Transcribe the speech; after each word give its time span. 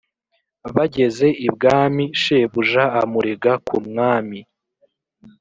bageze 0.75 1.27
ibwami 1.47 2.05
shebuja 2.21 2.83
amurega 3.01 3.51
ku 3.67 3.77
mwami 3.87 4.39